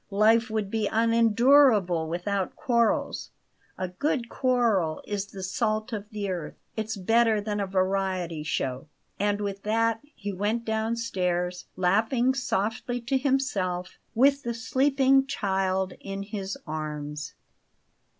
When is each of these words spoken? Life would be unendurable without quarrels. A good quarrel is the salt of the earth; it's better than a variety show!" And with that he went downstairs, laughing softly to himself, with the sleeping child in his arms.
Life 0.09 0.49
would 0.49 0.71
be 0.71 0.87
unendurable 0.91 2.07
without 2.09 2.55
quarrels. 2.55 3.29
A 3.77 3.89
good 3.89 4.29
quarrel 4.29 4.99
is 5.05 5.27
the 5.27 5.43
salt 5.43 5.93
of 5.93 6.09
the 6.09 6.27
earth; 6.27 6.55
it's 6.75 6.97
better 6.97 7.39
than 7.39 7.59
a 7.59 7.67
variety 7.67 8.41
show!" 8.41 8.87
And 9.19 9.39
with 9.39 9.61
that 9.61 9.99
he 10.15 10.33
went 10.33 10.65
downstairs, 10.65 11.65
laughing 11.75 12.33
softly 12.33 12.99
to 13.01 13.17
himself, 13.19 13.99
with 14.15 14.41
the 14.41 14.55
sleeping 14.55 15.27
child 15.27 15.93
in 15.99 16.23
his 16.23 16.57
arms. 16.65 17.35